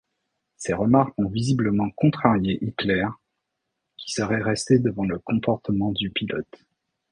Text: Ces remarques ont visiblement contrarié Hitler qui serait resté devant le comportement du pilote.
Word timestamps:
Ces 0.57 0.73
remarques 0.73 1.13
ont 1.19 1.29
visiblement 1.29 1.91
contrarié 1.91 2.57
Hitler 2.65 3.05
qui 3.97 4.09
serait 4.13 4.41
resté 4.41 4.79
devant 4.79 5.05
le 5.05 5.19
comportement 5.19 5.91
du 5.91 6.09
pilote. 6.09 6.65